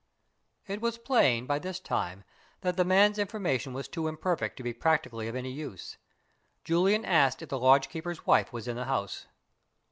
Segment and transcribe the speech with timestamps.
[0.65, 2.23] It was plain, by this time,
[2.61, 5.99] that the man's information was too imperfect to be practically of any use.
[6.63, 9.27] Julian asked if the lodge keeper's wife was in the house.